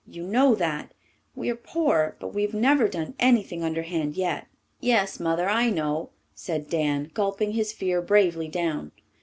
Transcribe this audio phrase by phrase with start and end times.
[0.07, 0.95] You know that.
[1.35, 4.47] We're poor, but we have never done anything underhand yet."
[4.79, 8.93] "Yes, Mother, I know," said Dan, gulping his fear bravely down.